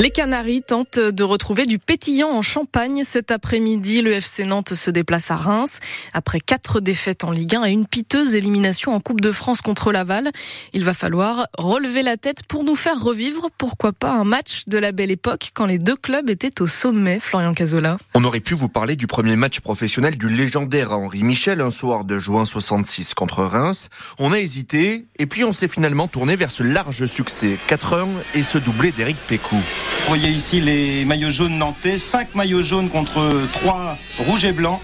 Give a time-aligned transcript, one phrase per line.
[0.00, 3.02] Les Canaries tentent de retrouver du pétillant en Champagne.
[3.04, 5.78] Cet après-midi, le FC Nantes se déplace à Reims.
[6.14, 9.92] Après quatre défaites en Ligue 1 et une piteuse élimination en Coupe de France contre
[9.92, 10.30] Laval,
[10.72, 14.78] il va falloir relever la tête pour nous faire revivre, pourquoi pas, un match de
[14.78, 17.98] la belle époque quand les deux clubs étaient au sommet, Florian Cazola.
[18.14, 22.06] On aurait pu vous parler du premier match professionnel du légendaire Henri Michel un soir
[22.06, 23.90] de juin 66 contre Reims.
[24.18, 27.58] On a hésité et puis on s'est finalement tourné vers ce large succès.
[27.68, 29.62] 4-1 et ce doublé d'Éric Pécou.
[29.98, 34.80] Vous voyez ici les maillots jaunes nantais, 5 maillots jaunes contre 3 rouges et blancs.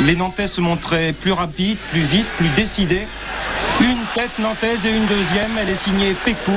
[0.00, 3.08] Les Nantais se montraient plus rapides, plus vifs, plus décidés.
[3.80, 6.52] Une tête nantaise et une deuxième, elle est signée Pécou.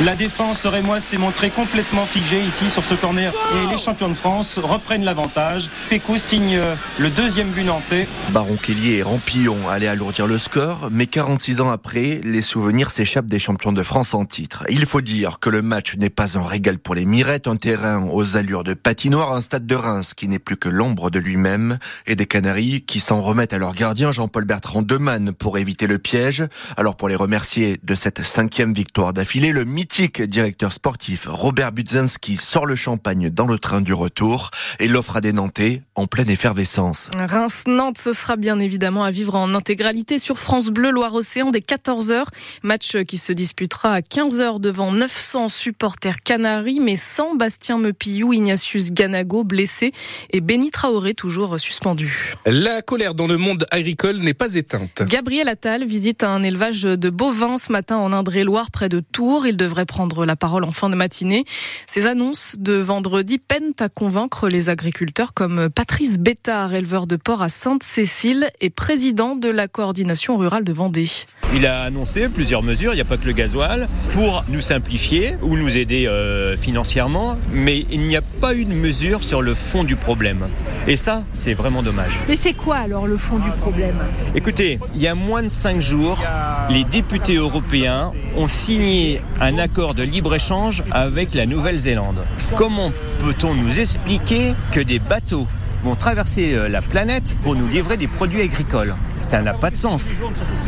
[0.00, 4.14] La défense rémoise s'est montrée complètement figée ici sur ce corner et les champions de
[4.14, 5.68] France reprennent l'avantage.
[5.90, 6.58] Pécou signe
[6.98, 8.08] le deuxième but nantais.
[8.32, 13.26] Baron Kelly et Rampillon allaient alourdir le score, mais 46 ans après, les souvenirs s'échappent
[13.26, 14.64] des champions de France en titre.
[14.70, 18.08] Il faut dire que le match n'est pas un régal pour les mirettes, un terrain
[18.10, 21.78] aux allures de patinoire, un stade de Reims qui n'est plus que l'ombre de lui-même,
[22.06, 25.98] et des Canaries qui s'en remettent à leur gardien Jean-Paul Bertrand Demann pour éviter le
[25.98, 26.42] piège.
[26.78, 32.36] Alors pour les remercier de cette cinquième victoire d'affilée, le mythique directeur sportif Robert Budzinski
[32.36, 36.30] sort le champagne dans le train du retour et l'offre à des Nantais en pleine
[36.30, 37.10] effervescence.
[37.18, 42.22] Reims-Nantes, ce sera bien évidemment à vivre en intégralité sur France Bleu Loire-Océan dès 14h.
[42.62, 48.92] Match qui se disputera à 15h devant 900 supporters canaries, mais sans Bastien Mepillou, Ignatius
[48.92, 49.90] Ganago blessé
[50.30, 52.34] et Benny Traoré toujours suspendu.
[52.46, 55.02] La colère dans le monde agricole n'est pas éteinte.
[55.08, 59.48] Gabriel Attal visite un élevage de bovins ce matin en Indre-et-Loire près de Tours.
[59.48, 61.44] Il devrait prendre la parole en fin de matinée.
[61.90, 67.42] Ces annonces de vendredi peinent à convaincre les agriculteurs comme Patrice Bétard, éleveur de porc
[67.42, 71.08] à Sainte-Cécile et président de la coordination rurale de Vendée.
[71.52, 75.34] Il a annoncé plusieurs mesures, il n'y a pas que le gasoil, pour nous simplifier
[75.42, 79.54] ou nous aider euh, financièrement, mais il n'y a pas eu de mesure sur le
[79.54, 80.46] fond du problème.
[80.86, 82.20] Et ça, c'est vraiment dommage.
[82.28, 83.98] Mais c'est quoi alors le fond du problème?
[84.36, 86.22] Écoutez, il y a moins de cinq jours,
[86.70, 92.20] les députés européens ont signé un accord de libre-échange avec la Nouvelle-Zélande.
[92.54, 95.48] Comment peut-on nous expliquer que des bateaux
[95.82, 98.94] vont traverser euh, la planète pour nous livrer des produits agricoles
[99.30, 100.14] ça n'a pas de sens.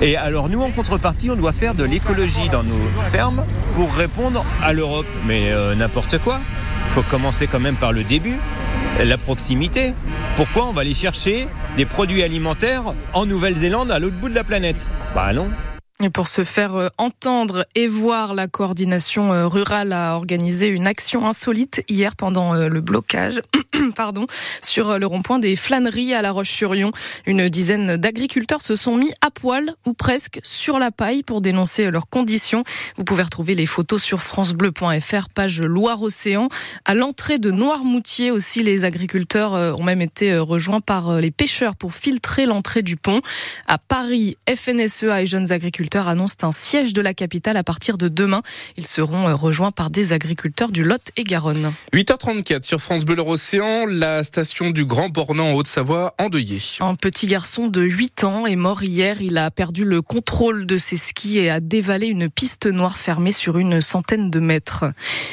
[0.00, 4.44] Et alors nous, en contrepartie, on doit faire de l'écologie dans nos fermes pour répondre
[4.62, 5.06] à l'Europe.
[5.26, 6.38] Mais euh, n'importe quoi.
[6.86, 8.36] Il faut commencer quand même par le début,
[9.02, 9.94] la proximité.
[10.36, 12.84] Pourquoi on va aller chercher des produits alimentaires
[13.14, 14.86] en Nouvelle-Zélande à l'autre bout de la planète?
[15.14, 15.48] Bah non.
[16.04, 20.88] Et pour se faire euh, entendre et voir, la coordination euh, rurale a organisé une
[20.88, 23.40] action insolite hier pendant euh, le blocage,
[23.94, 24.26] pardon,
[24.60, 26.90] sur le rond-point des flâneries à La Roche-sur-Yon.
[27.24, 31.88] Une dizaine d'agriculteurs se sont mis à poil ou presque sur la paille pour dénoncer
[31.88, 32.64] leurs conditions.
[32.96, 36.48] Vous pouvez retrouver les photos sur francebleu.fr, page Loire-Océan.
[36.84, 41.94] À l'entrée de Noirmoutier aussi, les agriculteurs ont même été rejoints par les pêcheurs pour
[41.94, 43.20] filtrer l'entrée du pont.
[43.68, 48.08] À Paris, FNSEA et jeunes agriculteurs annoncent un siège de la capitale à partir de
[48.08, 48.42] demain.
[48.76, 51.72] Ils seront euh, rejoints par des agriculteurs du Lot et Garonne.
[51.92, 56.62] 8h34 sur France Bleu Océan, la station du Grand Bornand en Haute-Savoie endeuillée.
[56.80, 59.20] Un petit garçon de 8 ans est mort hier.
[59.20, 63.32] Il a perdu le contrôle de ses skis et a dévalé une piste noire fermée
[63.32, 64.84] sur une centaine de mètres.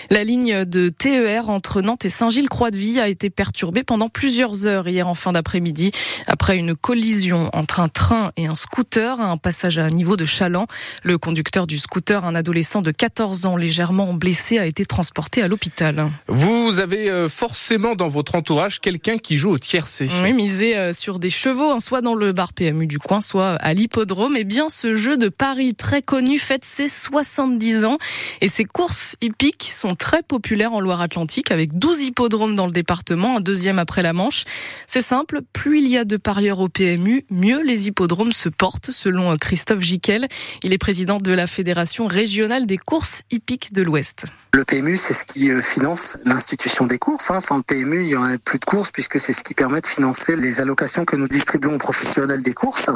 [0.09, 5.07] La ligne de TER entre Nantes et Saint-Gilles-Croix-de-Vie a été perturbée pendant plusieurs heures hier
[5.07, 5.91] en fin d'après-midi
[6.27, 10.25] après une collision entre un train et un scooter à un passage à niveau de
[10.49, 10.65] Chalon.
[11.03, 15.47] Le conducteur du scooter, un adolescent de 14 ans légèrement blessé, a été transporté à
[15.47, 16.09] l'hôpital.
[16.27, 20.09] Vous avez euh, forcément dans votre entourage quelqu'un qui joue au tiercé.
[20.23, 23.51] Oui, misé euh, sur des chevaux, hein, soit dans le bar PMU du coin, soit
[23.55, 24.35] à l'hippodrome.
[24.35, 27.97] Et eh bien, ce jeu de Paris très connu fête ses 70 ans
[28.41, 33.37] et ses courses hippiques sont très populaires en Loire-Atlantique avec 12 hippodromes dans le département,
[33.37, 34.45] un deuxième après la Manche.
[34.87, 38.91] C'est simple, plus il y a de parieurs au PMU, mieux les hippodromes se portent,
[38.91, 40.27] selon euh, Christophe Jiquel.
[40.63, 44.25] Il est président de la Fédération régionale des courses hippiques de l'Ouest.
[44.53, 47.29] Le PMU, c'est ce qui euh, finance l'institution des courses.
[47.29, 47.39] Hein.
[47.39, 49.85] Sans le PMU, il n'y aurait plus de courses puisque c'est ce qui permet de
[49.85, 52.89] financer les allocations que nous distribuons aux professionnels des courses.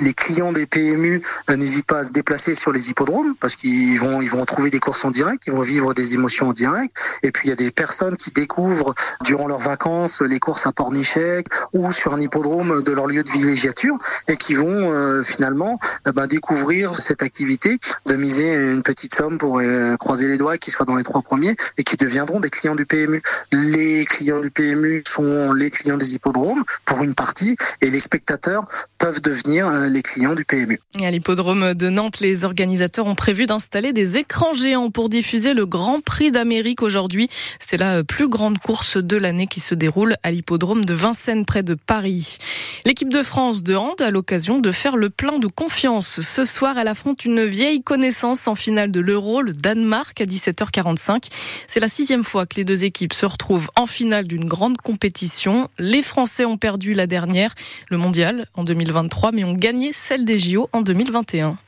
[0.00, 4.00] Les clients des PMU euh, n'hésitent pas à se déplacer sur les hippodromes parce qu'ils
[4.00, 6.96] vont, ils vont trouver des courses en direct, ils vont vivre des émotions en direct.
[7.22, 8.94] Et puis il y a des personnes qui découvrent
[9.24, 11.44] durant leurs vacances les courses à Pornichet
[11.74, 15.78] ou sur un hippodrome de leur lieu de villégiature et qui vont euh, finalement
[16.14, 20.72] bah, découvrir cette activité, de miser une petite somme pour euh, croiser les doigts qu'ils
[20.72, 23.22] soient dans les trois premiers et qui deviendront des clients du PMU.
[23.52, 28.66] Les clients du PMU sont les clients des hippodromes pour une partie et les spectateurs
[28.98, 30.80] peuvent devenir euh, les clients du PMU.
[31.00, 35.66] à l'hippodrome de Nantes, les organisateurs ont prévu d'installer des écrans géants pour diffuser le
[35.66, 37.28] Grand Prix d'Amérique aujourd'hui.
[37.60, 41.62] C'est la plus grande course de l'année qui se déroule à l'hippodrome de Vincennes près
[41.62, 42.38] de Paris.
[42.84, 46.20] L'équipe de France de hand a l'occasion de faire le plein de confiance.
[46.20, 51.28] Ce elle affronte une vieille connaissance en finale de l'Euro, le Danemark, à 17h45.
[51.66, 55.68] C'est la sixième fois que les deux équipes se retrouvent en finale d'une grande compétition.
[55.78, 57.54] Les Français ont perdu la dernière,
[57.90, 61.58] le mondial, en 2023, mais ont gagné celle des JO en 2021.